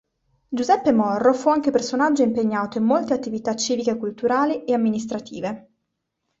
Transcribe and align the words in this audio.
Giuseppe 0.49 0.91
Morro 0.93 1.31
fu 1.31 1.49
anche 1.49 1.69
personaggio 1.69 2.23
impegnato 2.23 2.79
in 2.79 2.85
molte 2.85 3.13
attività 3.13 3.55
civiche 3.55 3.97
culturali 3.97 4.63
e 4.63 4.73
amministrative. 4.73 5.69